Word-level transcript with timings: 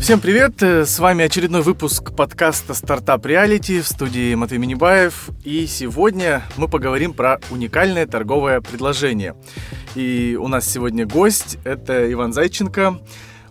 Всем 0.00 0.18
привет! 0.18 0.62
С 0.62 0.98
вами 0.98 1.26
очередной 1.26 1.60
выпуск 1.60 2.16
подкаста 2.16 2.72
«Стартап 2.72 3.26
Реалити» 3.26 3.82
в 3.82 3.86
студии 3.86 4.34
Матвей 4.34 4.58
Минибаев. 4.58 5.28
И 5.44 5.66
сегодня 5.66 6.42
мы 6.56 6.68
поговорим 6.68 7.12
про 7.12 7.38
уникальное 7.50 8.06
торговое 8.06 8.62
предложение. 8.62 9.36
И 9.94 10.38
у 10.40 10.48
нас 10.48 10.66
сегодня 10.66 11.06
гость– 11.06 11.58
это 11.64 12.10
Иван 12.10 12.32
Зайченко, 12.32 12.98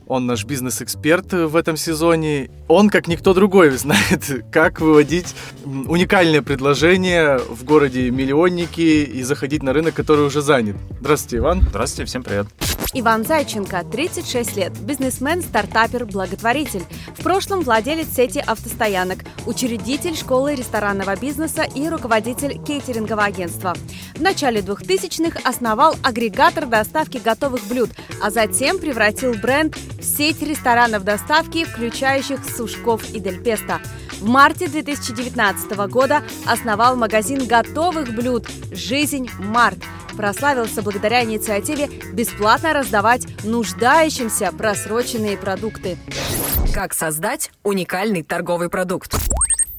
он 0.08 0.26
наш 0.26 0.44
бизнес-эксперт 0.44 1.34
в 1.34 1.56
этом 1.56 1.78
сезоне. 1.78 2.50
Он, 2.68 2.90
как 2.90 3.08
никто 3.08 3.36
другой, 3.36 3.70
знает, 3.78 4.44
как 4.52 4.82
выводить 4.82 5.36
уникальное 5.64 6.42
предложение 6.42 7.38
в 7.38 7.64
городе 7.64 8.10
миллионники 8.10 9.04
и 9.04 9.22
заходить 9.22 9.62
на 9.62 9.72
рынок, 9.72 9.94
который 9.94 10.26
уже 10.26 10.42
занят. 10.42 10.76
Здравствуйте, 11.00 11.38
Иван. 11.38 11.62
Здравствуйте, 11.70 12.10
всем 12.10 12.24
привет. 12.24 12.48
Иван 12.92 13.24
Зайченко, 13.24 13.84
36 13.92 14.56
лет, 14.56 14.76
бизнесмен, 14.80 15.44
стартапер, 15.44 16.06
благотворитель. 16.06 16.82
В 17.16 17.22
прошлом 17.22 17.62
владелец 17.62 18.08
сети 18.16 18.40
автостоянок, 18.40 19.20
учредитель 19.46 20.16
школы 20.16 20.56
ресторанного 20.56 21.16
бизнеса 21.16 21.68
и 21.76 21.88
руководитель 21.88 22.60
кейтерингового 22.64 23.26
агентства. 23.26 23.76
В 24.16 24.22
начале 24.22 24.62
2000-х 24.62 25.40
основал 25.48 25.98
агрегатор 26.02 26.66
доставки 26.66 27.20
готовых 27.20 27.64
блюд, 27.68 27.92
а 28.24 28.32
затем 28.32 28.80
превратил 28.80 29.36
бренд 29.36 29.78
в 29.78 30.04
сеть 30.04 30.42
ресторанов 30.42 31.04
доставки, 31.04 31.66
включающих 31.66 32.40
Сушков 32.44 33.08
и 33.12 33.20
Дель 33.20 33.44
Песто. 33.44 33.80
В 34.20 34.28
марте 34.28 34.68
2019 34.68 35.72
года 35.90 36.24
основал 36.46 36.98
магазин 36.98 37.48
готовых 37.48 38.14
блюд 38.14 38.48
«Жизнь 38.70 39.30
Март», 39.40 39.78
прославился 40.18 40.82
благодаря 40.82 41.24
инициативе 41.24 41.88
бесплатно 42.12 42.74
раздавать 42.74 43.26
нуждающимся 43.46 44.52
просроченные 44.52 45.38
продукты. 45.38 45.98
Как 46.74 46.94
создать 46.94 47.52
уникальный 47.64 48.22
торговый 48.22 48.68
продукт? 48.68 49.16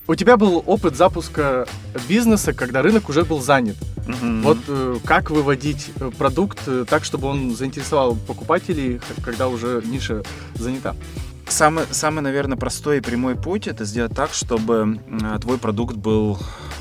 У 0.06 0.14
тебя 0.14 0.38
был 0.38 0.64
опыт 0.66 0.96
запуска 0.96 1.68
бизнеса, 2.08 2.54
когда 2.54 2.80
рынок 2.80 3.10
уже 3.10 3.24
был 3.24 3.42
занят. 3.42 3.76
Mm-hmm. 4.06 4.42
Вот 4.42 4.58
э, 4.66 4.96
как 5.04 5.30
выводить 5.30 5.90
э, 6.00 6.10
продукт 6.16 6.58
э, 6.66 6.86
так, 6.88 7.04
чтобы 7.04 7.28
он 7.28 7.54
заинтересовал 7.54 8.16
покупателей, 8.16 9.00
когда 9.22 9.48
уже 9.48 9.82
ниша 9.84 10.22
занята? 10.54 10.96
Самый, 11.50 11.84
самый, 11.90 12.22
наверное, 12.22 12.56
простой 12.56 12.98
и 12.98 13.00
прямой 13.00 13.34
путь 13.34 13.66
это 13.66 13.84
сделать 13.84 14.14
так, 14.14 14.32
чтобы 14.32 15.00
твой 15.42 15.58
продукт 15.58 15.96
был 15.96 16.38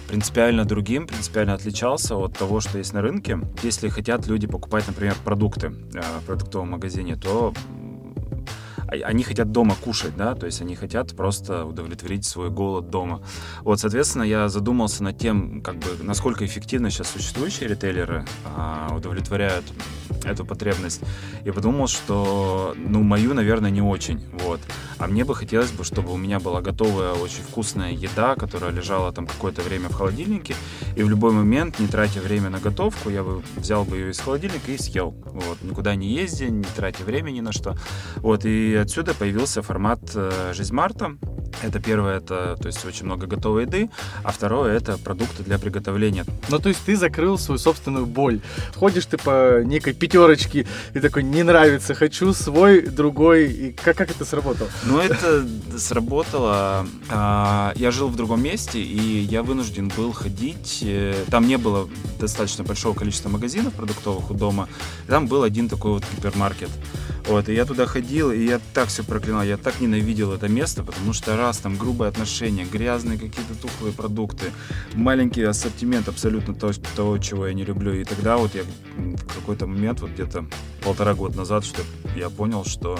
принципиально 0.08 0.64
другим, 0.64 1.06
принципиально 1.06 1.54
отличался 1.54 2.16
от 2.16 2.38
того, 2.38 2.62
что 2.62 2.78
есть 2.78 2.94
на 2.94 3.02
рынке. 3.02 3.40
Если 3.62 3.90
хотят 3.90 4.28
люди 4.28 4.48
покупать, 4.48 4.88
например, 4.88 5.16
продукты 5.26 5.70
в 5.70 6.26
продуктовом 6.26 6.72
магазине, 6.72 7.16
то 7.16 7.54
они 8.90 9.24
хотят 9.24 9.52
дома 9.52 9.76
кушать, 9.76 10.16
да, 10.16 10.36
то 10.36 10.46
есть 10.46 10.62
они 10.62 10.76
хотят 10.76 11.16
просто 11.16 11.66
удовлетворить 11.66 12.26
свой 12.26 12.50
голод 12.50 12.90
дома. 12.90 13.22
Вот, 13.62 13.80
соответственно, 13.80 14.24
я 14.24 14.50
задумался 14.50 15.04
над 15.04 15.18
тем, 15.18 15.62
как 15.62 15.76
бы, 15.76 15.88
насколько 16.02 16.46
эффективно 16.46 16.90
сейчас 16.90 17.10
существующие 17.10 17.70
ритейлеры 17.70 18.26
а, 18.46 18.94
удовлетворяют 18.96 19.66
эту 20.24 20.46
потребность. 20.46 21.02
И 21.46 21.52
подумал, 21.52 21.88
что, 21.88 22.74
ну, 22.78 23.04
мою, 23.04 23.34
наверное, 23.34 23.72
не 23.72 23.82
очень, 23.82 24.22
вот. 24.44 24.60
А 24.98 25.08
мне 25.08 25.24
бы 25.24 25.34
хотелось 25.36 25.72
бы, 25.72 25.84
чтобы 25.84 26.12
у 26.12 26.18
меня 26.18 26.40
была 26.40 26.62
готовая, 26.62 27.14
очень 27.14 27.42
вкусная 27.44 27.92
еда, 27.92 28.36
которая 28.36 28.72
лежала 28.72 29.12
там 29.12 29.26
какое-то 29.28 29.62
время 29.62 29.90
в 29.90 29.94
холодильнике, 29.94 30.56
и 30.96 31.04
в 31.04 31.10
любой 31.10 31.32
момент, 31.32 31.80
не 31.80 31.88
тратя 31.88 32.20
время 32.20 32.50
на 32.50 32.60
готовку, 32.60 33.10
я 33.10 33.24
бы 33.24 33.42
взял 33.56 33.86
бы 33.86 33.98
ее 33.98 34.12
из 34.12 34.20
холодильника 34.20 34.72
и 34.72 34.78
съел. 34.78 35.12
Вот, 35.26 35.62
никуда 35.62 35.96
не 35.96 36.14
ездя, 36.14 36.50
не 36.50 36.64
тратя 36.64 37.04
времени 37.04 37.40
на 37.40 37.54
что. 37.54 37.78
Вот, 38.18 38.46
и 38.46 38.74
отсюда 38.80 39.14
появился 39.14 39.62
формат 39.62 40.00
э, 40.16 40.54
«Жизнь 40.54 40.74
Марта», 40.74 41.18
это 41.62 41.80
первое, 41.80 42.18
это, 42.18 42.56
то 42.60 42.68
есть 42.68 42.86
очень 42.86 43.06
много 43.06 43.28
готовой 43.28 43.64
еды, 43.64 43.90
а 44.24 44.32
второе, 44.32 44.76
это 44.76 44.98
продукты 44.98 45.44
для 45.44 45.60
приготовления. 45.60 46.26
Ну, 46.50 46.60
то 46.60 46.70
есть 46.70 46.82
ты 46.86 46.96
закрыл 46.96 47.38
свою 47.38 47.60
собственную 47.60 48.06
боль. 48.06 48.40
Ходишь 48.76 49.06
ты 49.06 49.18
по 49.18 49.62
некой 49.64 49.94
пятерочке 49.94 50.68
и 50.94 51.00
такой, 51.00 51.24
не 51.24 51.44
нравится, 51.44 51.94
хочу 51.94 52.34
свой, 52.34 52.82
другой. 52.82 53.52
И 53.52 53.72
как, 53.74 53.98
как 53.98 54.12
это 54.12 54.26
сработало? 54.26 54.70
Ну, 54.86 55.00
это 55.00 55.46
сработало. 55.78 56.88
А, 57.10 57.74
я 57.76 57.92
жил 57.92 58.08
в 58.08 58.16
другом 58.16 58.42
месте, 58.42 58.80
и 58.82 59.20
я 59.20 59.44
вынужден 59.44 59.90
был 59.90 60.14
ходить. 60.14 60.80
Э, 60.84 61.26
там 61.30 61.48
не 61.48 61.58
было 61.58 61.90
достаточно 62.20 62.64
большого 62.64 62.94
количества 62.94 63.30
магазинов 63.30 63.74
продуктовых 63.74 64.32
у 64.32 64.34
дома. 64.34 64.70
Там 65.08 65.28
был 65.28 65.44
один 65.44 65.68
такой 65.68 65.92
вот 65.92 66.04
гипермаркет. 66.16 66.70
Вот, 67.30 67.48
и 67.48 67.54
я 67.54 67.66
туда 67.66 67.86
ходил, 67.86 68.32
и 68.32 68.44
я 68.44 68.60
так 68.74 68.88
все 68.88 69.04
проклинал, 69.04 69.44
я 69.44 69.58
так 69.58 69.80
ненавидел 69.82 70.34
это 70.34 70.48
место, 70.48 70.84
потому 70.84 71.14
что 71.14 71.38
раз 71.38 71.60
там 71.60 71.78
грубые 71.78 72.10
отношения, 72.10 72.66
грязные 72.66 73.20
какие-то 73.20 73.54
тухлые 73.62 73.94
продукты, 73.94 74.46
маленький 74.96 75.44
ассортимент 75.44 76.08
абсолютно 76.08 76.56
то, 76.56 76.72
того, 76.96 77.20
чего 77.20 77.46
я 77.46 77.54
не 77.54 77.64
люблю. 77.64 77.94
И 77.94 78.04
тогда 78.04 78.38
вот 78.38 78.56
я 78.56 78.64
в 78.96 79.36
какой-то 79.36 79.68
момент, 79.68 80.02
вот 80.02 80.10
где-то 80.10 80.48
полтора 80.84 81.14
года 81.14 81.38
назад, 81.38 81.66
что 81.66 81.84
я 82.16 82.32
понял, 82.32 82.66
что 82.66 82.98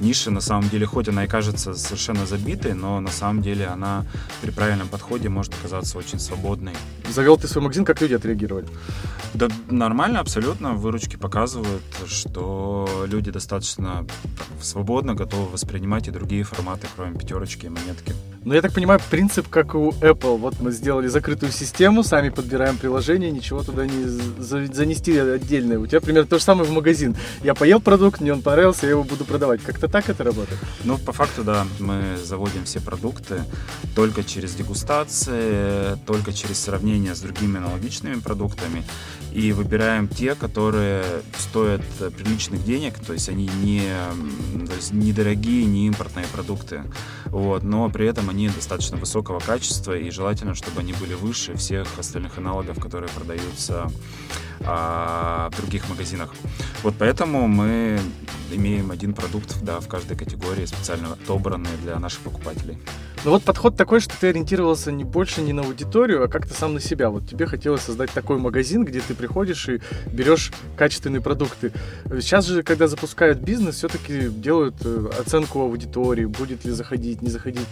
ниша, 0.00 0.30
на 0.30 0.42
самом 0.42 0.68
деле, 0.68 0.84
хоть 0.84 1.08
она 1.08 1.24
и 1.24 1.26
кажется 1.26 1.74
совершенно 1.74 2.26
забитой, 2.26 2.74
но 2.74 3.00
на 3.00 3.10
самом 3.10 3.40
деле 3.40 3.68
она 3.68 4.04
при 4.42 4.50
правильном 4.50 4.88
подходе 4.88 5.30
может 5.30 5.54
оказаться 5.54 5.96
очень 5.96 6.18
свободной. 6.18 6.74
Завел 7.12 7.36
ты 7.36 7.46
свой 7.46 7.62
магазин, 7.64 7.84
как 7.84 8.00
люди 8.00 8.14
отреагировали? 8.14 8.66
Да 9.34 9.48
нормально, 9.68 10.20
абсолютно. 10.20 10.72
Выручки 10.72 11.16
показывают, 11.16 11.82
что 12.06 13.04
люди 13.06 13.30
достаточно 13.30 14.06
свободно 14.62 15.14
готовы 15.14 15.50
воспринимать 15.50 16.08
и 16.08 16.10
другие 16.10 16.44
форматы, 16.44 16.86
кроме 16.96 17.18
пятерочки 17.18 17.66
и 17.66 17.68
монетки. 17.68 18.14
Но 18.44 18.54
я 18.54 18.62
так 18.62 18.72
понимаю, 18.72 19.00
принцип 19.10 19.48
как 19.48 19.74
у 19.74 19.90
Apple. 19.90 20.36
Вот 20.38 20.60
мы 20.60 20.72
сделали 20.72 21.06
закрытую 21.06 21.52
систему, 21.52 22.02
сами 22.02 22.30
подбираем 22.30 22.76
приложение, 22.76 23.30
ничего 23.30 23.62
туда 23.62 23.86
не 23.86 24.04
занести 24.04 25.16
отдельное. 25.16 25.78
У 25.78 25.86
тебя 25.86 26.00
примерно 26.00 26.28
то 26.28 26.38
же 26.38 26.44
самое 26.44 26.68
в 26.68 26.72
магазин. 26.72 27.16
Я 27.42 27.54
поел 27.54 27.80
продукт, 27.80 28.20
мне 28.20 28.32
он 28.32 28.42
понравился, 28.42 28.86
я 28.86 28.90
его 28.90 29.04
буду 29.04 29.24
продавать. 29.24 29.62
Как-то 29.62 29.86
так 29.86 30.08
это 30.08 30.24
работает? 30.24 30.58
Ну, 30.84 30.98
по 30.98 31.12
факту, 31.12 31.44
да. 31.44 31.66
Мы 31.78 32.16
заводим 32.22 32.64
все 32.64 32.80
продукты 32.80 33.44
только 33.94 34.24
через 34.24 34.54
дегустации, 34.54 35.96
только 36.06 36.32
через 36.32 36.58
сравнение 36.58 37.01
с 37.08 37.20
другими 37.20 37.58
аналогичными 37.58 38.20
продуктами 38.20 38.84
и 39.32 39.52
выбираем 39.52 40.08
те, 40.08 40.34
которые 40.34 41.04
стоят 41.38 41.82
приличных 42.16 42.64
денег, 42.64 42.98
то 42.98 43.12
есть 43.12 43.28
они 43.28 43.48
не, 43.62 43.82
то 44.66 44.74
есть 44.74 44.92
недорогие, 44.92 45.64
не 45.64 45.86
импортные 45.86 46.26
продукты, 46.26 46.82
вот, 47.26 47.62
но 47.62 47.88
при 47.90 48.06
этом 48.06 48.30
они 48.30 48.48
достаточно 48.48 48.96
высокого 48.96 49.40
качества 49.40 49.96
и 49.96 50.10
желательно, 50.10 50.54
чтобы 50.54 50.80
они 50.80 50.92
были 50.92 51.14
выше 51.14 51.56
всех 51.56 51.98
остальных 51.98 52.38
аналогов, 52.38 52.80
которые 52.80 53.10
продаются 53.10 53.90
а, 54.64 55.50
в 55.50 55.56
других 55.56 55.88
магазинах. 55.88 56.34
Вот 56.82 56.94
поэтому 56.98 57.48
мы 57.48 57.98
имеем 58.50 58.90
один 58.90 59.14
продукт 59.14 59.62
да, 59.62 59.80
в 59.80 59.88
каждой 59.88 60.16
категории, 60.16 60.66
специально 60.66 61.12
отобранный 61.12 61.76
для 61.82 61.98
наших 61.98 62.20
покупателей. 62.20 62.78
Ну 63.24 63.30
вот 63.30 63.44
подход 63.44 63.76
такой, 63.76 64.00
что 64.00 64.18
ты 64.18 64.28
ориентировался 64.28 64.90
не 64.90 65.04
больше 65.04 65.42
не 65.42 65.52
на 65.52 65.62
аудиторию, 65.62 66.24
а 66.24 66.28
как-то 66.28 66.54
сам 66.54 66.74
на 66.74 66.80
себя. 66.80 67.08
Вот 67.08 67.28
тебе 67.28 67.46
хотелось 67.46 67.82
создать 67.82 68.10
такой 68.10 68.36
магазин, 68.38 68.84
где 68.84 69.00
ты 69.00 69.14
приходишь 69.14 69.68
и 69.68 69.80
берешь 70.06 70.50
качественные 70.76 71.20
продукты. 71.20 71.72
Сейчас 72.04 72.46
же, 72.46 72.64
когда 72.64 72.88
запускают 72.88 73.38
бизнес, 73.38 73.76
все-таки 73.76 74.28
делают 74.28 74.74
э, 74.84 75.08
оценку 75.20 75.60
аудитории, 75.60 76.24
будет 76.24 76.64
ли 76.64 76.72
заходить, 76.72 77.22
не 77.22 77.28
заходить. 77.28 77.66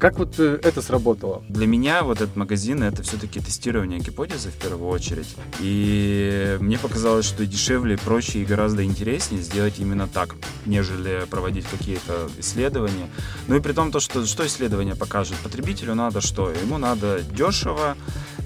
Как 0.00 0.18
вот 0.18 0.40
э, 0.40 0.58
это 0.64 0.82
сработало? 0.82 1.44
Для 1.48 1.68
меня 1.68 2.02
вот 2.02 2.20
этот 2.20 2.34
магазин 2.34 2.82
это 2.82 3.04
все-таки 3.04 3.38
тестирование 3.38 4.00
гипотезы 4.00 4.48
в 4.48 4.54
первую 4.54 4.90
очередь. 4.90 5.36
И 5.60 6.56
мне 6.58 6.78
показалось, 6.78 7.26
что 7.26 7.46
дешевле, 7.46 7.96
проще 7.96 8.40
и 8.40 8.44
гораздо 8.44 8.82
интереснее 8.82 9.40
сделать 9.40 9.74
именно 9.78 10.08
так, 10.08 10.34
нежели 10.64 11.26
проводить 11.30 11.66
какие-то 11.66 12.28
исследования. 12.38 13.08
Ну 13.46 13.54
и 13.54 13.60
при 13.60 13.72
том, 13.72 13.92
то, 13.92 14.00
что, 14.00 14.26
что 14.26 14.44
исследования 14.44 14.95
покажет. 14.98 15.36
Потребителю 15.42 15.94
надо 15.94 16.20
что? 16.20 16.50
Ему 16.50 16.78
надо 16.78 17.22
дешево, 17.22 17.96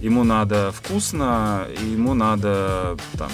ему 0.00 0.24
надо 0.24 0.72
вкусно, 0.72 1.66
ему 1.82 2.14
надо, 2.14 2.96
там, 3.18 3.30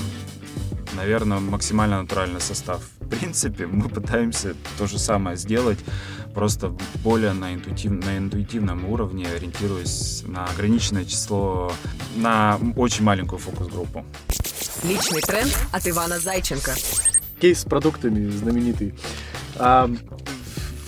наверное, 0.95 1.39
максимально 1.39 2.03
натуральный 2.03 2.41
состав. 2.41 2.81
В 3.01 3.09
принципе, 3.09 3.67
мы 3.67 3.89
пытаемся 3.89 4.55
то 4.79 4.87
же 4.87 4.99
самое 4.99 5.37
сделать, 5.37 5.79
просто 6.35 6.75
более 7.05 7.33
на, 7.33 7.55
интуитив, 7.55 7.93
на 7.93 8.19
интуитивном 8.19 8.85
уровне, 8.87 9.27
ориентируясь 9.29 10.25
на 10.27 10.45
ограниченное 10.47 11.05
число, 11.05 11.73
на 12.17 12.59
очень 12.77 13.05
маленькую 13.05 13.39
фокус-группу. 13.39 14.05
Личный 14.83 15.23
тренд 15.23 15.57
от 15.73 15.87
Ивана 15.87 16.19
Зайченко. 16.19 16.75
Кейс 17.41 17.61
с 17.61 17.65
продуктами 17.65 18.31
знаменитый. 18.31 18.95
А, 19.57 19.91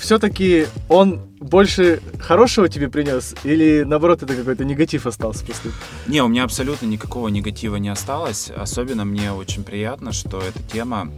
все-таки 0.08 0.66
он 0.88 1.20
больше 1.38 2.00
хорошего 2.18 2.70
тебе 2.70 2.88
принес 2.88 3.34
или 3.44 3.82
наоборот 3.82 4.22
это 4.22 4.34
какой-то 4.34 4.64
негатив 4.64 5.06
остался 5.06 5.44
после? 5.44 5.70
Не, 6.06 6.22
у 6.22 6.28
меня 6.28 6.44
абсолютно 6.44 6.86
никакого 6.86 7.28
негатива 7.28 7.76
не 7.76 7.90
осталось. 7.90 8.50
Особенно 8.56 9.04
мне 9.04 9.32
очень 9.32 9.64
приятно, 9.64 10.12
что 10.12 10.38
эта 10.40 10.62
тема 10.62 11.12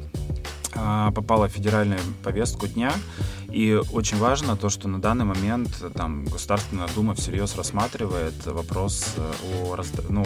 попала 0.73 1.49
в 1.49 1.53
федеральную 1.53 2.01
повестку 2.23 2.67
дня. 2.67 2.93
И 3.53 3.81
очень 3.93 4.19
важно 4.19 4.57
то, 4.57 4.69
что 4.69 4.87
на 4.89 5.01
данный 5.01 5.25
момент 5.25 5.71
там, 5.95 6.25
Государственная 6.25 6.89
Дума 6.95 7.15
всерьез 7.15 7.57
рассматривает 7.57 8.47
вопрос 8.47 9.15
э, 9.17 9.33
о 9.65 9.77
ну, 10.09 10.25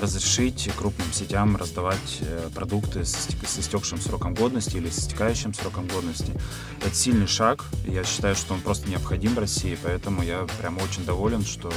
разрешить 0.00 0.70
крупным 0.76 1.12
сетям 1.12 1.56
раздавать 1.56 2.20
э, 2.20 2.48
продукты 2.54 3.04
с, 3.04 3.28
с 3.46 3.58
истекшим 3.58 4.00
сроком 4.00 4.32
годности 4.32 4.78
или 4.78 4.88
с 4.88 5.00
истекающим 5.00 5.52
сроком 5.52 5.86
годности. 5.86 6.32
Это 6.80 6.94
сильный 6.94 7.26
шаг. 7.26 7.64
Я 7.86 8.04
считаю, 8.04 8.34
что 8.36 8.54
он 8.54 8.60
просто 8.62 8.88
необходим 8.88 9.34
в 9.34 9.38
России, 9.38 9.76
поэтому 9.82 10.22
я 10.22 10.46
прям 10.58 10.78
очень 10.78 11.04
доволен, 11.04 11.44
что 11.44 11.70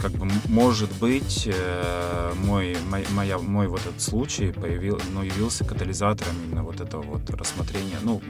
как 0.00 0.12
бы 0.12 0.28
может 0.48 0.90
быть 0.98 1.48
э, 1.52 2.32
мой 2.44 2.76
моя, 3.10 3.38
мой 3.38 3.66
вот 3.66 3.80
этот 3.80 4.00
случай 4.00 4.52
появил, 4.52 5.00
ну, 5.12 5.22
явился 5.22 5.64
катализатором 5.64 6.34
именно 6.44 6.62
вот 6.62 6.80
этого 6.80 7.02
вот 7.02 7.28
рассмотрения. 7.30 7.98
Ну, 8.02 8.22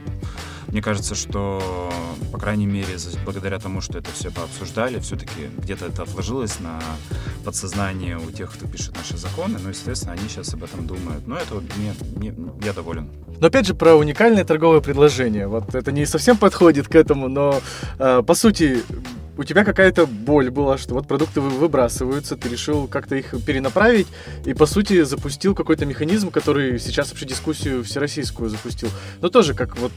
мне 0.67 0.81
кажется, 0.81 1.15
что, 1.15 1.91
по 2.31 2.37
крайней 2.37 2.67
мере, 2.67 2.95
благодаря 3.25 3.59
тому, 3.59 3.81
что 3.81 3.97
это 3.97 4.11
все 4.11 4.29
пообсуждали, 4.31 4.99
все-таки 4.99 5.49
где-то 5.57 5.87
это 5.87 6.03
отложилось 6.03 6.59
на 6.59 6.79
подсознание 7.43 8.17
у 8.17 8.31
тех, 8.31 8.51
кто 8.51 8.67
пишет 8.67 8.95
наши 8.95 9.17
законы, 9.17 9.57
ну, 9.61 9.69
естественно, 9.69 10.13
они 10.13 10.27
сейчас 10.29 10.53
об 10.53 10.63
этом 10.63 10.85
думают. 10.85 11.27
Но 11.27 11.37
это 11.37 11.55
мне, 11.77 11.93
мне, 12.15 12.35
я 12.63 12.73
доволен. 12.73 13.09
Но 13.39 13.47
опять 13.47 13.65
же 13.65 13.73
про 13.73 13.95
уникальное 13.95 14.43
торговое 14.43 14.81
предложение. 14.81 15.47
Вот 15.47 15.73
это 15.73 15.91
не 15.91 16.05
совсем 16.05 16.37
подходит 16.37 16.87
к 16.87 16.95
этому, 16.95 17.29
но 17.29 17.61
э, 17.97 18.21
по 18.21 18.33
сути 18.35 18.83
у 19.39 19.45
тебя 19.45 19.63
какая-то 19.63 20.05
боль 20.05 20.49
была, 20.49 20.77
что 20.77 20.95
вот 20.95 21.07
продукты 21.07 21.39
выбрасываются, 21.39 22.35
ты 22.35 22.49
решил 22.49 22.87
как-то 22.87 23.15
их 23.15 23.33
перенаправить 23.45 24.07
и, 24.45 24.53
по 24.53 24.65
сути, 24.65 25.03
запустил 25.03 25.55
какой-то 25.55 25.85
механизм, 25.85 26.29
который 26.29 26.77
сейчас 26.77 27.09
вообще 27.09 27.25
дискуссию 27.25 27.85
всероссийскую 27.85 28.49
запустил. 28.49 28.89
Но 29.21 29.29
тоже 29.29 29.53
как 29.53 29.77
вот 29.77 29.93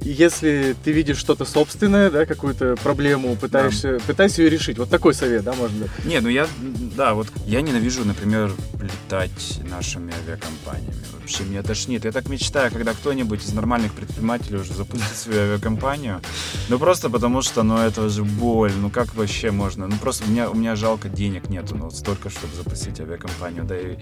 если 0.00 0.74
ты 0.82 0.90
видишь 0.90 1.18
что-то 1.18 1.44
собственное, 1.44 2.10
да, 2.10 2.24
какую-то 2.24 2.76
проблему, 2.82 3.36
пытаешься, 3.36 3.98
да. 3.98 4.04
пытайся 4.06 4.40
ее 4.40 4.48
решить. 4.48 4.78
Вот 4.78 4.88
такой 4.88 5.12
совет, 5.12 5.44
да, 5.44 5.52
можно? 5.52 5.86
Не, 6.06 6.20
ну 6.20 6.30
я, 6.30 6.48
да, 6.96 7.12
вот 7.12 7.28
я 7.44 7.60
ненавижу, 7.60 8.06
например, 8.06 8.52
летать 8.80 9.60
нашими 9.70 10.14
авиакомпаниями. 10.24 10.94
Вообще 11.32 11.44
меня 11.44 11.62
тошнит. 11.62 12.04
Я 12.04 12.12
так 12.12 12.28
мечтаю, 12.28 12.70
когда 12.70 12.92
кто-нибудь 12.92 13.42
из 13.42 13.54
нормальных 13.54 13.94
предпринимателей 13.94 14.58
уже 14.58 14.74
запустит 14.74 15.16
свою 15.16 15.40
авиакомпанию. 15.40 16.20
Ну 16.68 16.78
просто 16.78 17.08
потому 17.08 17.40
что, 17.40 17.62
ну 17.62 17.78
это 17.78 18.10
же 18.10 18.22
боль. 18.22 18.72
Ну 18.76 18.90
как 18.90 19.14
вообще 19.14 19.50
можно? 19.50 19.86
Ну 19.86 19.96
просто 19.96 20.24
у 20.26 20.30
меня, 20.30 20.50
у 20.50 20.54
меня 20.54 20.76
жалко 20.76 21.08
денег 21.08 21.48
нету, 21.48 21.74
ну 21.74 21.84
вот 21.84 21.96
столько, 21.96 22.28
чтобы 22.28 22.54
запустить 22.54 23.00
авиакомпанию. 23.00 23.64
Да 23.64 23.80
и... 23.80 23.96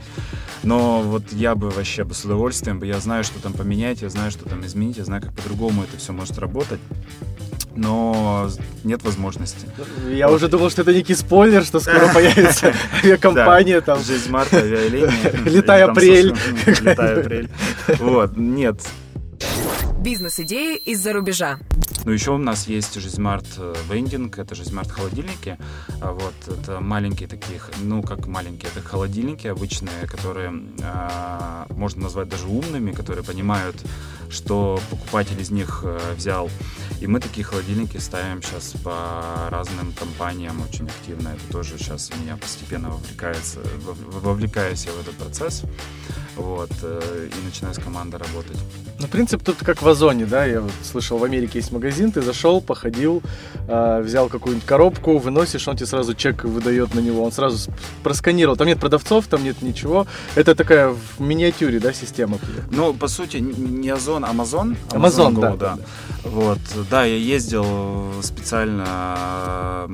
Но 0.65 1.03
вот 1.03 1.23
я 1.31 1.55
бы 1.55 1.71
вообще 1.71 2.03
бы 2.03 2.15
с 2.15 2.25
удовольствием, 2.25 2.83
я 2.83 2.99
знаю, 2.99 3.23
что 3.23 3.41
там 3.41 3.53
поменять, 3.53 4.03
я 4.03 4.09
знаю, 4.09 4.33
что 4.33 4.49
там 4.49 4.67
изменить, 4.67 4.97
я 4.97 5.05
знаю, 5.05 5.23
как 5.23 5.33
по-другому 5.33 5.85
это 5.85 5.99
все 5.99 6.13
может 6.13 6.37
работать 6.37 6.81
но 7.81 8.51
нет 8.85 9.03
возможности. 9.03 9.67
Я 10.11 10.29
вот. 10.29 10.37
уже 10.37 10.49
думал, 10.49 10.69
что 10.71 10.83
это 10.83 10.93
некий 10.93 11.15
спойлер, 11.15 11.65
что 11.65 11.81
скоро 11.81 12.09
появится 12.15 12.75
авиакомпания 13.03 13.81
там. 13.81 14.03
Жизнь 14.03 14.31
марта, 14.31 14.59
авиалиния. 14.59 15.33
Летай 15.47 15.83
апрель. 15.83 16.35
Летай 16.67 17.21
апрель. 17.21 17.51
Вот, 17.99 18.37
нет. 18.37 18.81
Бизнес-идеи 19.99 20.77
из-за 20.77 21.15
рубежа. 21.15 21.59
Ну, 22.05 22.13
еще 22.13 22.33
у 22.33 22.39
нас 22.39 22.67
есть 22.67 22.95
Жизмарт 22.95 23.47
э, 23.59 23.75
вендинг, 23.91 24.39
это 24.39 24.55
Жизмарт 24.55 24.91
холодильники. 24.91 25.59
А 26.01 26.13
вот, 26.13 26.35
это 26.49 26.81
маленькие 26.81 27.29
такие, 27.29 27.61
ну, 27.83 28.03
как 28.03 28.27
маленькие, 28.27 28.71
это 28.75 28.81
холодильники 28.81 29.47
обычные, 29.47 30.07
которые 30.07 30.51
э, 30.79 31.65
можно 31.71 32.05
назвать 32.05 32.29
даже 32.29 32.47
умными, 32.47 32.93
которые 32.93 33.23
понимают, 33.23 33.77
что 34.31 34.81
покупатель 34.91 35.41
из 35.41 35.51
них 35.51 35.83
э, 35.85 36.15
взял. 36.17 36.49
И 37.01 37.07
мы 37.07 37.21
такие 37.21 37.45
холодильники 37.45 37.99
ставим 37.99 38.43
сейчас 38.43 38.75
по 38.83 39.49
разным 39.51 39.93
компаниям 39.93 40.63
очень 40.63 40.87
активно. 40.87 41.29
Это 41.29 41.53
тоже 41.53 41.77
сейчас 41.79 42.11
меня 42.23 42.37
постепенно 42.37 42.91
вовлекается, 42.91 43.61
вовлекаюсь 44.23 44.87
я 44.87 44.93
в 44.93 45.01
этот 45.01 45.15
процесс. 45.17 45.65
Вот, 46.37 46.71
э, 46.83 47.29
и 47.31 47.45
начинаю 47.45 47.75
с 47.75 47.79
командой 47.79 48.17
работать. 48.17 48.57
Ну, 48.99 49.09
принцип 49.09 49.43
тут 49.43 49.57
как 49.59 49.83
в 49.83 49.89
Озоне, 49.89 50.27
да, 50.27 50.45
я 50.45 50.61
вот 50.61 50.73
слышал, 50.83 51.19
в 51.19 51.25
Америке 51.25 51.59
есть 51.59 51.73
магазин, 51.73 51.90
ты 51.91 52.23
зашел, 52.23 52.61
походил, 52.61 53.23
э, 53.69 54.01
взял 54.03 54.29
какую-нибудь 54.29 54.67
коробку, 54.67 55.19
выносишь, 55.19 55.69
он 55.69 55.77
тебе 55.77 55.87
сразу 55.87 56.15
чек 56.15 56.45
выдает 56.45 56.95
на 56.95 57.01
него, 57.01 57.23
он 57.25 57.33
сразу 57.33 57.71
просканировал, 58.03 58.57
там 58.57 58.67
нет 58.67 58.81
продавцов, 58.81 59.27
там 59.27 59.45
нет 59.45 59.63
ничего, 59.63 60.07
это 60.35 60.55
такая 60.55 60.91
в 60.91 61.21
миниатюре, 61.21 61.81
да, 61.81 61.93
система? 61.93 62.39
Ну, 62.71 62.95
по 62.95 63.09
сути, 63.09 63.39
не 63.39 63.91
Озон, 63.91 64.25
Амазон. 64.25 64.77
Амазон, 64.93 65.35
да, 65.35 65.51
да. 65.57 65.57
да. 65.57 65.79
Вот, 66.25 66.59
да, 66.91 67.05
я 67.05 67.17
ездил 67.17 68.23
специально 68.23 69.87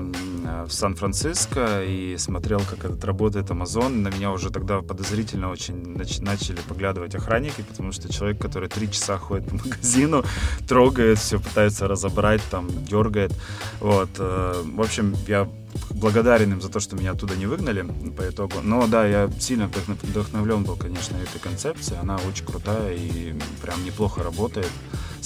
в 0.66 0.72
Сан-Франциско 0.72 1.82
и 1.84 2.16
смотрел, 2.18 2.60
как 2.60 2.84
этот 2.84 3.04
работает 3.04 3.50
Амазон. 3.50 4.02
На 4.02 4.08
меня 4.08 4.32
уже 4.32 4.50
тогда 4.50 4.80
подозрительно 4.80 5.50
очень 5.50 5.96
начали 6.20 6.58
поглядывать 6.68 7.14
охранники, 7.14 7.62
потому 7.68 7.92
что 7.92 8.12
человек, 8.12 8.40
который 8.40 8.68
три 8.68 8.90
часа 8.90 9.18
ходит 9.18 9.48
по 9.48 9.54
магазину, 9.64 10.24
трогает, 10.68 11.18
все 11.18 11.38
пытается 11.38 11.85
разобрать, 11.86 12.42
там, 12.50 12.68
дергает. 12.84 13.32
Вот. 13.80 14.10
Э, 14.18 14.62
в 14.64 14.80
общем, 14.80 15.14
я 15.26 15.48
благодарен 15.90 16.52
им 16.52 16.60
за 16.60 16.68
то, 16.68 16.80
что 16.80 16.96
меня 16.96 17.12
оттуда 17.12 17.36
не 17.36 17.46
выгнали 17.46 17.86
по 18.16 18.28
итогу. 18.28 18.54
Но 18.62 18.86
да, 18.86 19.06
я 19.06 19.30
сильно 19.38 19.68
вдохновлен 19.68 20.64
был, 20.64 20.76
конечно, 20.76 21.16
этой 21.16 21.40
концепцией. 21.40 21.98
Она 22.00 22.16
очень 22.28 22.44
крутая 22.44 22.94
и 22.94 23.34
прям 23.62 23.84
неплохо 23.84 24.22
работает 24.22 24.70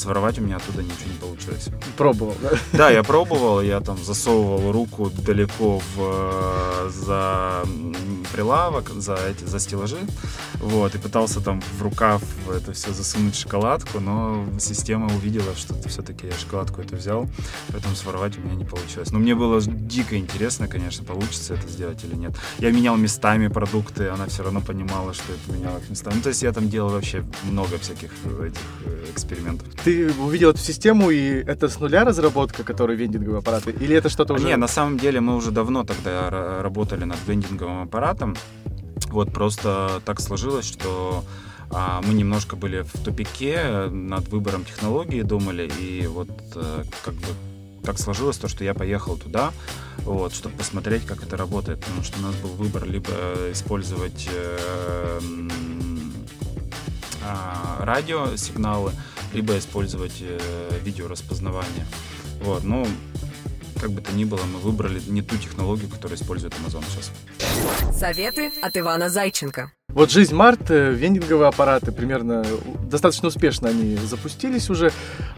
своровать 0.00 0.38
у 0.38 0.42
меня 0.42 0.56
оттуда 0.56 0.82
ничего 0.82 1.10
не 1.12 1.18
получилось. 1.18 1.68
Пробовал, 1.96 2.34
да? 2.42 2.50
Да, 2.72 2.90
я 2.90 3.02
пробовал, 3.02 3.60
я 3.60 3.80
там 3.80 4.02
засовывал 4.02 4.72
руку 4.72 5.10
далеко 5.10 5.78
в, 5.78 5.98
э, 5.98 6.90
за 6.90 7.62
прилавок, 8.32 8.88
за 8.90 9.14
эти, 9.14 9.44
за 9.44 9.58
стеллажи, 9.58 9.98
вот, 10.54 10.94
и 10.94 10.98
пытался 10.98 11.40
там 11.40 11.60
в 11.78 11.82
рукав 11.82 12.22
это 12.50 12.72
все 12.72 12.92
засунуть 12.92 13.36
шоколадку, 13.36 14.00
но 14.00 14.44
система 14.58 15.06
увидела, 15.06 15.54
что 15.56 15.74
все-таки 15.88 16.26
я 16.26 16.32
шоколадку 16.32 16.80
это 16.80 16.96
взял, 16.96 17.28
поэтому 17.68 17.94
своровать 17.94 18.38
у 18.38 18.40
меня 18.40 18.54
не 18.54 18.64
получилось. 18.64 19.10
Но 19.10 19.18
мне 19.18 19.34
было 19.34 19.60
дико 19.60 20.16
интересно, 20.16 20.68
конечно, 20.68 21.04
получится 21.04 21.54
это 21.54 21.68
сделать 21.68 22.04
или 22.04 22.14
нет. 22.14 22.32
Я 22.58 22.70
менял 22.70 22.96
местами 22.96 23.48
продукты, 23.48 24.08
она 24.08 24.26
все 24.26 24.42
равно 24.42 24.60
понимала, 24.60 25.14
что 25.14 25.32
это 25.32 25.56
менялось 25.56 25.88
местами. 25.88 26.14
Ну, 26.16 26.22
то 26.22 26.28
есть 26.28 26.42
я 26.42 26.52
там 26.52 26.68
делал 26.68 26.90
вообще 26.90 27.24
много 27.44 27.78
всяких 27.78 28.10
этих 28.10 28.60
э, 28.84 29.06
экспериментов. 29.12 29.68
Ты 29.84 30.12
увидел 30.12 30.50
эту 30.50 30.58
систему, 30.58 31.10
и 31.10 31.42
это 31.46 31.68
с 31.68 31.80
нуля 31.80 32.04
разработка, 32.04 32.64
которая 32.64 32.96
вендинговые 32.96 33.38
аппараты? 33.38 33.70
Или 33.70 33.96
это 33.96 34.08
что-то 34.08 34.34
уже... 34.34 34.46
Не, 34.46 34.56
на 34.56 34.68
самом 34.68 34.98
деле 34.98 35.20
мы 35.20 35.36
уже 35.36 35.50
давно 35.50 35.84
тогда 35.84 36.30
работали 36.62 37.04
над 37.04 37.18
вендинговым 37.26 37.82
аппаратом. 37.82 38.19
Вот 39.08 39.32
просто 39.32 40.00
так 40.04 40.20
сложилось, 40.20 40.66
что 40.66 41.24
а, 41.70 42.00
мы 42.02 42.14
немножко 42.14 42.56
были 42.56 42.82
в 42.82 42.92
тупике 43.04 43.86
над 43.90 44.28
выбором 44.28 44.64
технологии, 44.64 45.22
думали, 45.22 45.70
и 45.80 46.06
вот 46.06 46.30
а, 46.54 46.84
как 47.02 47.14
бы 47.14 47.26
так 47.82 47.98
сложилось 47.98 48.36
то, 48.36 48.48
что 48.48 48.64
я 48.64 48.74
поехал 48.74 49.16
туда, 49.16 49.52
вот, 49.98 50.34
чтобы 50.34 50.56
посмотреть, 50.56 51.06
как 51.06 51.22
это 51.22 51.36
работает, 51.36 51.80
потому 51.80 52.02
что 52.02 52.18
у 52.18 52.22
нас 52.22 52.34
был 52.36 52.50
выбор 52.50 52.84
либо 52.84 53.10
использовать 53.52 54.28
э, 54.32 55.20
э, 57.22 57.84
радиосигналы, 57.84 58.92
либо 59.32 59.58
использовать 59.58 60.18
э, 60.20 60.78
видеораспознавание. 60.84 61.86
Вот, 62.42 62.64
ну, 62.64 62.86
как 63.80 63.90
бы 63.90 64.00
то 64.00 64.12
ни 64.12 64.24
было, 64.24 64.40
мы 64.44 64.58
выбрали 64.58 65.00
не 65.08 65.22
ту 65.22 65.36
технологию, 65.36 65.88
которую 65.88 66.18
использует 66.18 66.54
Amazon 66.54 66.84
сейчас. 66.90 67.10
Советы 67.96 68.52
от 68.62 68.76
Ивана 68.76 69.08
Зайченко. 69.08 69.72
Вот 69.88 70.10
жизнь 70.10 70.34
Март, 70.34 70.70
э, 70.70 70.92
вендинговые 70.92 71.48
аппараты 71.48 71.90
примерно 71.90 72.44
достаточно 72.84 73.28
успешно 73.28 73.68
они 73.68 73.96
запустились 73.96 74.70
уже. 74.70 74.92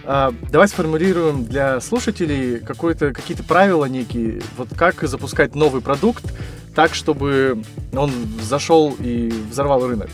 А, 0.04 0.34
давай 0.50 0.68
сформулируем 0.68 1.44
для 1.44 1.80
слушателей 1.80 2.58
какое-то, 2.58 3.12
какие-то 3.12 3.44
правила 3.44 3.86
некие, 3.86 4.42
вот 4.58 4.68
как 4.76 5.02
запускать 5.04 5.54
новый 5.54 5.80
продукт 5.80 6.24
так, 6.74 6.94
чтобы 6.94 7.62
он 7.94 8.12
зашел 8.42 8.94
и 8.98 9.28
взорвал 9.50 9.86
рынок. 9.86 10.10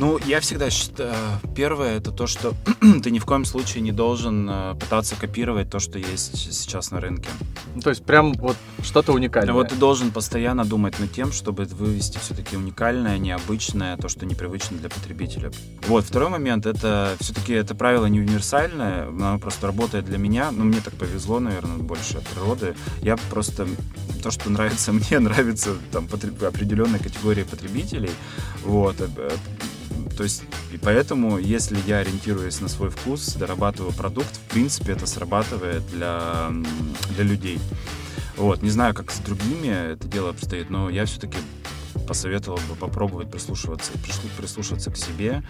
Ну, 0.00 0.18
я 0.24 0.40
всегда 0.40 0.70
считаю, 0.70 1.14
первое, 1.54 1.98
это 1.98 2.10
то, 2.10 2.26
что 2.26 2.54
ты 3.02 3.10
ни 3.10 3.18
в 3.18 3.26
коем 3.26 3.44
случае 3.44 3.82
не 3.82 3.92
должен 3.92 4.48
э, 4.48 4.74
пытаться 4.80 5.14
копировать 5.14 5.68
то, 5.68 5.78
что 5.78 5.98
есть 5.98 6.38
сейчас 6.38 6.90
на 6.90 7.02
рынке. 7.02 7.28
Ну, 7.74 7.82
то 7.82 7.90
есть 7.90 8.02
прям 8.02 8.32
вот 8.32 8.56
что-то 8.82 9.12
уникальное. 9.12 9.52
Вот 9.52 9.68
ты 9.68 9.76
должен 9.76 10.10
постоянно 10.10 10.64
думать 10.64 10.98
над 10.98 11.12
тем, 11.12 11.32
чтобы 11.32 11.64
вывести 11.64 12.16
все-таки 12.16 12.56
уникальное, 12.56 13.18
необычное, 13.18 13.98
то, 13.98 14.08
что 14.08 14.24
непривычно 14.24 14.78
для 14.78 14.88
потребителя. 14.88 15.52
Вот, 15.86 16.06
второй 16.06 16.30
момент, 16.30 16.64
это 16.64 17.14
все-таки 17.20 17.52
это 17.52 17.74
правило 17.74 18.06
не 18.06 18.20
универсальное, 18.20 19.06
оно 19.06 19.38
просто 19.38 19.66
работает 19.66 20.06
для 20.06 20.16
меня, 20.16 20.50
но 20.50 20.64
мне 20.64 20.80
так 20.80 20.94
повезло, 20.94 21.40
наверное, 21.40 21.76
больше 21.76 22.16
от 22.16 22.26
природы. 22.26 22.74
Я 23.02 23.18
просто 23.28 23.68
то, 24.22 24.30
что 24.30 24.48
нравится 24.48 24.92
мне, 24.94 25.18
нравится 25.18 25.74
там 25.92 26.06
определенной 26.06 27.00
категории 27.00 27.42
потребителей. 27.42 28.10
Вот. 28.64 28.96
То 30.16 30.24
есть, 30.24 30.42
и 30.72 30.78
поэтому, 30.78 31.38
если 31.38 31.78
я 31.86 31.98
ориентируюсь 31.98 32.60
на 32.60 32.68
свой 32.68 32.90
вкус, 32.90 33.34
дорабатываю 33.34 33.92
продукт, 33.92 34.36
в 34.36 34.52
принципе, 34.52 34.92
это 34.92 35.06
срабатывает 35.06 35.86
для, 35.90 36.50
для 37.14 37.24
людей. 37.24 37.58
Вот, 38.36 38.62
не 38.62 38.70
знаю, 38.70 38.94
как 38.94 39.10
с 39.10 39.18
другими 39.18 39.92
это 39.92 40.08
дело 40.08 40.30
обстоит, 40.30 40.70
но 40.70 40.88
я 40.88 41.04
все-таки 41.04 41.36
посоветовал 42.06 42.58
бы 42.68 42.74
попробовать 42.74 43.30
прислушиваться, 43.30 43.92
прислушиваться 44.36 44.90
к 44.90 44.96
себе 44.96 45.42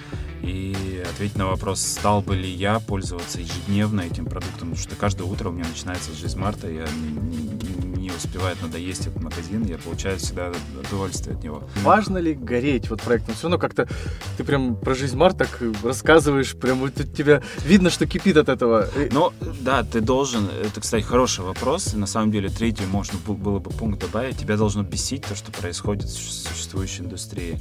и 0.43 1.03
ответить 1.11 1.37
на 1.37 1.47
вопрос, 1.47 1.81
стал 1.81 2.21
бы 2.21 2.37
ли 2.37 2.51
я 2.51 2.81
пользоваться 2.81 3.41
ежедневно 3.41 4.03
этим 4.03 4.27
продуктом, 4.27 4.71
потому 4.71 4.77
что 4.77 4.97
каждое 4.97 5.25
утро 5.25 5.49
у 5.49 5.53
меня 5.53 5.67
начинается 5.67 6.11
с 6.11 6.17
жизмарта, 6.17 6.69
я 6.69 6.87
не, 6.87 7.39
не 7.39 7.80
успевает 8.25 8.61
надоесть 8.63 9.07
этот 9.07 9.23
магазин, 9.23 9.65
я 9.65 9.79
получаю 9.79 10.19
всегда 10.19 10.53
удовольствие 10.79 11.37
от 11.37 11.43
него. 11.43 11.63
Важно 11.83 12.19
ли 12.19 12.35
гореть 12.35 12.91
вот 12.91 13.01
проектом? 13.03 13.35
Все 13.35 13.45
равно 13.45 13.59
как-то 13.59 13.89
ты 14.37 14.45
прям 14.45 14.77
про 14.77 14.95
жизнь 14.95 15.17
Март 15.17 15.39
так 15.39 15.61
рассказываешь, 15.83 16.55
прям 16.55 16.79
вот 16.81 16.95
тебя 16.95 17.43
видно, 17.65 17.91
что 17.91 18.07
кипит 18.07 18.37
от 18.37 18.49
этого. 18.49 18.89
Ну, 19.11 19.33
да, 19.61 19.83
ты 19.83 20.01
должен, 20.01 20.49
это, 20.63 20.81
кстати, 20.81 21.03
хороший 21.03 21.45
вопрос, 21.45 21.95
на 21.95 22.07
самом 22.07 22.31
деле 22.31 22.51
третий 22.51 22.85
можно 22.85 23.19
было 23.27 23.59
бы 23.59 23.71
пункт 23.71 24.01
добавить, 24.01 24.39
тебя 24.39 24.57
должно 24.57 24.83
бесить 24.83 25.25
то, 25.27 25.35
что 25.35 25.51
происходит 25.53 26.05
в 26.05 26.49
существующей 26.49 27.03
индустрии. 27.03 27.59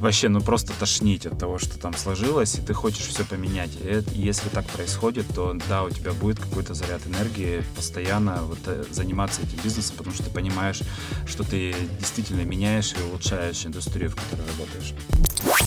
Вообще, 0.00 0.28
ну 0.28 0.40
просто 0.40 0.72
тошнить 0.78 1.26
от 1.26 1.38
того, 1.38 1.58
что 1.58 1.78
там 1.78 1.94
сложилось, 1.94 2.54
и 2.54 2.62
ты 2.62 2.72
хочешь 2.72 3.06
все 3.06 3.24
поменять. 3.24 3.70
И 3.84 4.02
если 4.14 4.48
так 4.48 4.64
происходит, 4.66 5.26
то 5.34 5.54
да, 5.68 5.82
у 5.82 5.90
тебя 5.90 6.12
будет 6.12 6.38
какой-то 6.38 6.72
заряд 6.72 7.06
энергии 7.06 7.62
постоянно 7.76 8.42
вот 8.42 8.58
э, 8.66 8.84
заниматься 8.90 9.42
этим 9.42 9.58
бизнесом, 9.62 9.89
потому 9.96 10.14
что 10.14 10.24
ты 10.24 10.30
понимаешь, 10.30 10.80
что 11.26 11.44
ты 11.44 11.74
действительно 11.98 12.42
меняешь 12.42 12.92
и 12.92 13.02
улучшаешь 13.02 13.64
индустрию, 13.66 14.10
в 14.10 14.16
которой 14.16 14.46
работаешь. 14.48 14.94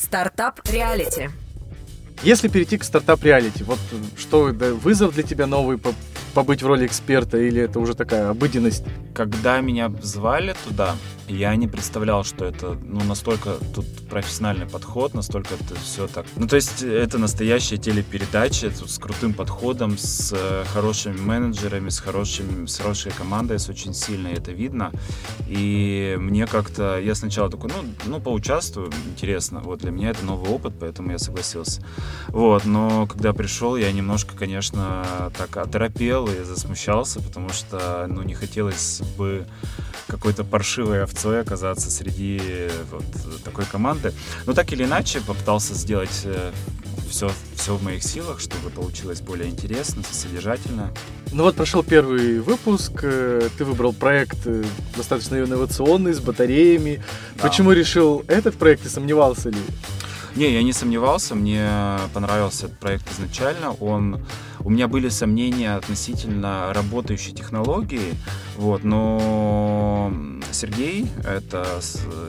Стартап 0.01 0.59
реалити. 0.69 1.29
Если 2.23 2.47
перейти 2.47 2.77
к 2.77 2.85
стартап-реалити, 2.85 3.63
вот 3.63 3.79
что 4.17 4.49
это, 4.49 4.73
вызов 4.73 5.13
для 5.13 5.23
тебя 5.23 5.45
новый 5.45 5.77
побыть 6.33 6.63
в 6.63 6.67
роли 6.67 6.85
эксперта 6.85 7.37
или 7.37 7.61
это 7.61 7.79
уже 7.79 7.95
такая 7.95 8.29
обыденность? 8.29 8.85
Когда 9.13 9.59
меня 9.59 9.91
звали 10.01 10.55
туда, 10.65 10.95
я 11.27 11.55
не 11.55 11.67
представлял, 11.67 12.23
что 12.23 12.45
это 12.45 12.77
ну, 12.83 13.03
настолько 13.03 13.55
тут 13.73 13.85
профессиональный 14.09 14.65
подход, 14.65 15.13
настолько 15.13 15.55
это 15.55 15.75
все 15.75 16.07
так. 16.07 16.25
Ну, 16.35 16.47
то 16.47 16.55
есть 16.55 16.83
это 16.83 17.17
настоящая 17.17 17.77
телепередача 17.77 18.69
тут 18.71 18.89
с 18.89 18.97
крутым 18.97 19.33
подходом, 19.33 19.97
с 19.97 20.33
э, 20.35 20.65
хорошими 20.73 21.17
менеджерами, 21.17 21.89
с, 21.89 21.99
хорошими, 21.99 22.65
с 22.65 22.77
хорошей 22.77 23.11
командой, 23.11 23.59
с 23.59 23.69
очень 23.69 23.93
сильной, 23.93 24.33
это 24.33 24.51
видно. 24.51 24.91
И 25.47 26.15
мне 26.19 26.45
как-то, 26.45 26.99
я 26.99 27.15
сначала 27.15 27.49
такой, 27.49 27.71
ну, 27.71 27.89
ну, 28.05 28.19
поучаствую, 28.19 28.91
интересно. 29.05 29.61
Вот 29.61 29.79
для 29.79 29.91
меня 29.91 30.09
это 30.09 30.25
новый 30.25 30.49
опыт, 30.49 30.73
поэтому 30.79 31.11
я 31.11 31.19
согласился. 31.19 31.81
Вот, 32.27 32.65
но 32.65 33.07
когда 33.07 33.33
пришел, 33.33 33.75
я 33.75 33.91
немножко, 33.91 34.35
конечно, 34.35 35.31
так 35.37 35.55
оторопел 35.57 36.27
и 36.27 36.43
засмущался, 36.43 37.21
потому 37.21 37.49
что, 37.49 38.05
ну, 38.09 38.23
не 38.23 38.33
хотелось 38.33 39.01
бы 39.17 39.45
какой-то 40.07 40.43
паршивой 40.43 41.03
овцой 41.13 41.41
оказаться 41.41 41.89
среди 41.91 42.41
вот 42.91 43.03
такой 43.43 43.65
команды. 43.65 44.13
Но 44.45 44.53
так 44.53 44.71
или 44.73 44.83
иначе 44.83 45.21
попытался 45.21 45.73
сделать 45.73 46.27
все, 47.09 47.27
э, 47.27 47.31
все 47.55 47.75
в 47.75 47.83
моих 47.83 48.03
силах, 48.03 48.39
чтобы 48.39 48.69
получилось 48.69 49.21
более 49.21 49.49
интересно, 49.49 50.03
содержательно. 50.11 50.91
Ну 51.31 51.43
вот 51.43 51.55
прошел 51.55 51.83
первый 51.83 52.39
выпуск, 52.39 52.91
э, 53.03 53.49
ты 53.57 53.65
выбрал 53.65 53.93
проект 53.93 54.39
э, 54.45 54.63
достаточно 54.97 55.37
инновационный, 55.37 56.13
с 56.13 56.19
батареями. 56.19 57.01
Да. 57.35 57.47
Почему 57.47 57.71
решил 57.71 58.23
этот 58.27 58.55
проект 58.55 58.85
и 58.85 58.89
сомневался 58.89 59.49
ли? 59.49 59.59
Не, 60.35 60.51
я 60.51 60.63
не 60.63 60.73
сомневался, 60.73 61.35
мне 61.35 61.69
понравился 62.11 62.65
этот 62.65 62.79
проект 62.79 63.11
изначально. 63.11 63.73
Он, 63.73 64.25
у 64.61 64.69
меня 64.71 64.87
были 64.87 65.09
сомнения 65.09 65.75
относительно 65.75 66.73
работающей 66.73 67.33
технологии, 67.33 68.15
вот, 68.57 68.83
но 68.83 70.11
Сергей, 70.51 71.05
это 71.23 71.79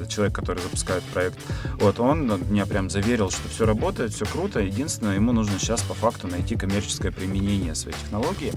человек, 0.08 0.34
который 0.34 0.62
запускает 0.62 1.02
проект, 1.04 1.38
вот, 1.80 1.99
он 1.99 2.42
меня 2.50 2.66
прям 2.66 2.90
заверил, 2.90 3.30
что 3.30 3.49
все 3.49 3.64
работает, 3.64 4.12
все 4.12 4.26
круто, 4.26 4.61
единственное, 4.61 5.14
ему 5.14 5.32
нужно 5.32 5.58
сейчас 5.58 5.82
по 5.82 5.94
факту 5.94 6.28
найти 6.28 6.56
коммерческое 6.56 7.11
применение 7.11 7.75
своей 7.75 7.96
технологии, 7.96 8.52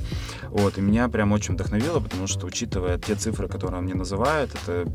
вот, 0.50 0.78
и 0.78 0.82
меня 0.82 1.08
прям 1.08 1.32
очень 1.32 1.54
вдохновило, 1.54 2.00
потому 2.02 2.28
что, 2.28 2.46
учитывая 2.48 2.98
те 2.98 3.16
цифры, 3.16 3.48
которые 3.48 3.80
он 3.80 3.86
мне 3.86 3.96
называет, 3.96 4.50
это 4.56 4.90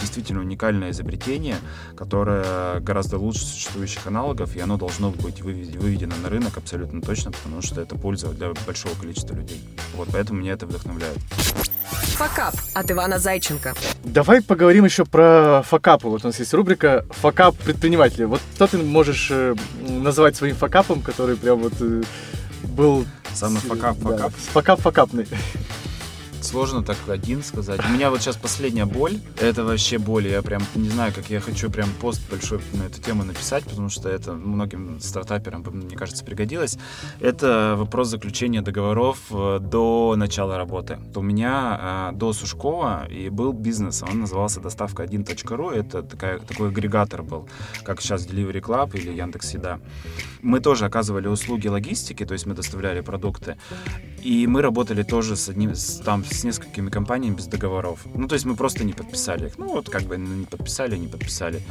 действительно 0.00 0.40
уникальное 0.40 0.90
изобретение, 0.90 1.56
которое 1.96 2.80
гораздо 2.80 3.18
лучше 3.18 3.40
существующих 3.40 4.06
аналогов, 4.06 4.56
и 4.56 4.60
оно 4.60 4.76
должно 4.76 5.10
быть 5.10 5.42
выведено 5.42 6.14
на 6.22 6.28
рынок 6.28 6.56
абсолютно 6.56 7.00
точно, 7.00 7.32
потому 7.32 7.62
что 7.62 7.80
это 7.80 7.96
польза 7.96 8.28
для 8.28 8.52
большого 8.66 8.94
количества 8.94 9.34
людей. 9.34 9.60
Вот 9.94 10.08
поэтому 10.12 10.40
меня 10.40 10.52
это 10.52 10.66
вдохновляет. 10.66 11.18
Факап 12.18 12.54
от 12.74 12.90
Ивана 12.90 13.18
Зайченко. 13.18 13.74
Давай 14.04 14.42
поговорим 14.42 14.84
еще 14.84 15.04
про 15.04 15.62
факапы. 15.64 16.08
Вот 16.08 16.24
у 16.24 16.26
нас 16.26 16.38
есть 16.38 16.52
рубрика 16.52 17.06
«Факап 17.10 17.56
предпринимателя». 17.56 18.26
Вот 18.26 18.40
что 18.56 18.66
ты 18.66 18.78
можешь 18.78 19.28
э, 19.30 19.54
назвать 19.88 20.34
своим 20.34 20.56
факапом, 20.56 21.00
который 21.00 21.36
прям 21.36 21.58
вот 21.60 21.74
э, 21.80 22.02
был... 22.64 23.06
Самый 23.34 23.60
fuckup-fuckup? 23.60 24.32
Да, 24.32 24.52
факап-факапный. 24.52 25.28
Сложно 26.48 26.82
так 26.82 26.96
один 27.08 27.42
сказать. 27.42 27.78
У 27.86 27.92
меня 27.92 28.08
вот 28.08 28.22
сейчас 28.22 28.36
последняя 28.36 28.86
боль. 28.86 29.18
Это 29.38 29.64
вообще 29.64 29.98
боль. 29.98 30.28
Я 30.28 30.40
прям 30.40 30.62
не 30.76 30.88
знаю, 30.88 31.12
как 31.14 31.28
я 31.28 31.40
хочу 31.40 31.70
прям 31.70 31.90
пост 32.00 32.22
большой 32.30 32.60
на 32.72 32.84
эту 32.84 33.02
тему 33.02 33.22
написать, 33.22 33.64
потому 33.64 33.90
что 33.90 34.08
это 34.08 34.32
многим 34.32 34.98
стартаперам, 34.98 35.62
мне 35.70 35.94
кажется, 35.94 36.24
пригодилось. 36.24 36.78
Это 37.20 37.74
вопрос 37.76 38.08
заключения 38.08 38.62
договоров 38.62 39.18
э, 39.30 39.58
до 39.60 40.14
начала 40.16 40.56
работы. 40.56 40.98
У 41.14 41.20
меня 41.20 41.78
а, 41.78 42.12
до 42.12 42.32
Сушкова 42.32 43.06
и 43.10 43.28
был 43.28 43.52
бизнес. 43.52 44.02
Он 44.02 44.20
назывался 44.20 44.60
доставка 44.60 45.04
1.ru. 45.04 45.70
Это 45.70 46.02
такая, 46.02 46.38
такой 46.38 46.68
агрегатор 46.70 47.22
был, 47.22 47.46
как 47.82 48.00
сейчас 48.00 48.26
Delivery 48.26 48.62
Club 48.62 48.96
или 48.96 49.12
Яндекс 49.12 49.52
Еда. 49.52 49.80
Мы 50.40 50.60
тоже 50.60 50.86
оказывали 50.86 51.28
услуги 51.28 51.68
логистики, 51.68 52.24
то 52.24 52.32
есть 52.32 52.46
мы 52.46 52.54
доставляли 52.54 53.02
продукты. 53.02 53.58
И 54.22 54.46
мы 54.46 54.62
работали 54.62 55.02
тоже 55.02 55.36
с 55.36 55.50
одним, 55.50 55.74
там, 56.04 56.24
с 56.24 56.37
несколькими 56.44 56.90
компаниями 56.90 57.36
без 57.36 57.46
договоров. 57.46 58.00
Ну, 58.14 58.28
то 58.28 58.34
есть 58.34 58.44
мы 58.44 58.54
просто 58.54 58.84
не 58.84 58.92
подписали 58.92 59.46
их. 59.46 59.58
Ну, 59.58 59.68
вот 59.68 59.88
как 59.88 60.02
бы 60.02 60.18
ну, 60.18 60.34
не 60.34 60.44
подписали, 60.44 60.96
не 60.96 61.08
подписали. 61.08 61.62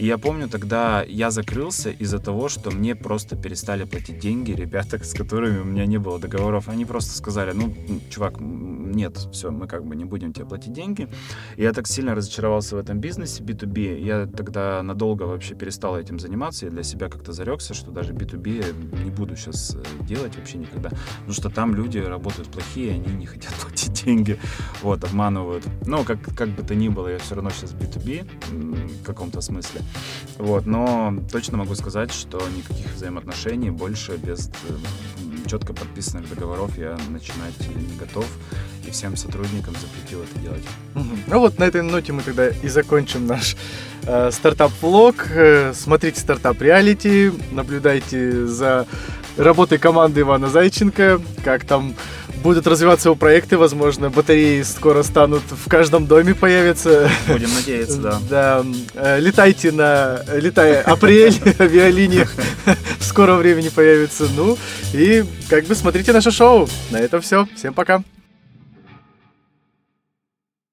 И 0.00 0.06
я 0.06 0.16
помню, 0.16 0.48
тогда 0.48 1.04
я 1.06 1.30
закрылся 1.30 1.90
из-за 1.90 2.18
того, 2.18 2.48
что 2.48 2.70
мне 2.70 2.94
просто 2.94 3.36
перестали 3.36 3.84
платить 3.84 4.18
деньги 4.18 4.52
ребята, 4.52 4.98
с 5.04 5.12
которыми 5.12 5.58
у 5.58 5.64
меня 5.64 5.84
не 5.84 5.98
было 5.98 6.18
договоров. 6.18 6.68
Они 6.68 6.86
просто 6.86 7.14
сказали, 7.14 7.52
ну, 7.52 7.74
чувак, 8.08 8.40
нет, 8.40 9.18
все, 9.30 9.50
мы 9.50 9.66
как 9.66 9.84
бы 9.84 9.94
не 9.94 10.06
будем 10.06 10.32
тебе 10.32 10.46
платить 10.46 10.72
деньги. 10.72 11.06
И 11.56 11.62
я 11.62 11.74
так 11.74 11.86
сильно 11.86 12.14
разочаровался 12.14 12.76
в 12.76 12.78
этом 12.78 12.98
бизнесе 12.98 13.42
B2B. 13.42 14.00
Я 14.00 14.26
тогда 14.26 14.82
надолго 14.82 15.24
вообще 15.24 15.54
перестал 15.54 15.98
этим 15.98 16.18
заниматься. 16.18 16.64
Я 16.64 16.72
для 16.72 16.82
себя 16.82 17.10
как-то 17.10 17.34
зарекся, 17.34 17.74
что 17.74 17.90
даже 17.90 18.14
B2B 18.14 19.04
не 19.04 19.10
буду 19.10 19.36
сейчас 19.36 19.76
э, 19.76 20.04
делать 20.06 20.34
вообще 20.36 20.56
никогда. 20.56 20.88
Потому 20.88 21.34
что 21.34 21.50
там 21.50 21.74
люди 21.74 21.98
работают 21.98 22.48
плохие, 22.48 22.94
они 22.94 23.14
не 23.14 23.26
хотят 23.26 23.52
платить 23.60 24.02
деньги, 24.02 24.38
вот, 24.80 25.04
обманывают. 25.04 25.66
Но 25.86 26.04
как, 26.04 26.34
как 26.34 26.48
бы 26.48 26.62
то 26.62 26.74
ни 26.74 26.88
было, 26.88 27.08
я 27.08 27.18
все 27.18 27.34
равно 27.34 27.50
сейчас 27.50 27.74
B2B 27.74 29.02
в 29.02 29.04
каком-то 29.04 29.42
смысле. 29.42 29.82
Вот, 30.38 30.66
но 30.66 31.14
точно 31.30 31.58
могу 31.58 31.74
сказать, 31.74 32.12
что 32.12 32.40
никаких 32.56 32.86
взаимоотношений 32.94 33.70
больше 33.70 34.16
без 34.16 34.48
э, 34.48 35.46
четко 35.46 35.74
подписанных 35.74 36.30
договоров 36.30 36.78
я 36.78 36.96
начинать 37.10 37.58
не 37.76 37.96
готов 37.98 38.26
и 38.86 38.90
всем 38.90 39.16
сотрудникам 39.16 39.74
запретил 39.74 40.22
это 40.22 40.38
делать. 40.38 40.64
Ну 40.94 41.40
вот 41.40 41.58
на 41.58 41.64
этой 41.64 41.82
ноте 41.82 42.12
мы 42.12 42.22
тогда 42.22 42.48
и 42.48 42.68
закончим 42.68 43.26
наш 43.26 43.56
э, 44.04 44.30
стартап-влог. 44.30 45.26
Э, 45.30 45.72
смотрите 45.74 46.20
стартап-реалити, 46.20 47.32
наблюдайте 47.50 48.46
за 48.46 48.86
работой 49.36 49.78
команды 49.78 50.20
Ивана 50.20 50.48
Зайченко, 50.48 51.20
как 51.44 51.64
там 51.64 51.94
будут 52.42 52.66
развиваться 52.66 53.08
его 53.08 53.16
проекты, 53.16 53.56
возможно, 53.56 54.10
батареи 54.10 54.62
скоро 54.62 55.02
станут 55.02 55.42
в 55.50 55.68
каждом 55.68 56.06
доме 56.06 56.34
появятся. 56.34 57.10
Будем 57.28 57.52
надеяться, 57.54 57.98
да. 57.98 58.20
Да. 58.30 58.64
Э, 58.94 59.18
летайте 59.18 59.72
на, 59.72 60.22
летай 60.34 60.80
апрель, 60.82 61.34
авиалиниях 61.58 62.32
в 62.98 63.04
скором 63.04 63.38
времени 63.38 63.68
появится. 63.68 64.26
Ну, 64.36 64.56
и 64.92 65.24
как 65.48 65.64
бы 65.64 65.74
смотрите 65.74 66.12
наше 66.12 66.30
шоу. 66.30 66.68
На 66.90 66.98
этом 66.98 67.20
все. 67.20 67.46
Всем 67.56 67.74
пока. 67.74 68.02